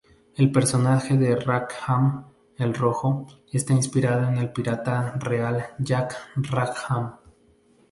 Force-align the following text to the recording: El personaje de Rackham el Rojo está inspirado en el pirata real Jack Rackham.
El 0.35 0.51
personaje 0.51 1.15
de 1.15 1.35
Rackham 1.35 2.23
el 2.57 2.73
Rojo 2.73 3.27
está 3.53 3.73
inspirado 3.73 4.29
en 4.29 4.37
el 4.37 4.51
pirata 4.51 5.11
real 5.19 5.63
Jack 5.77 6.17
Rackham. 6.37 7.17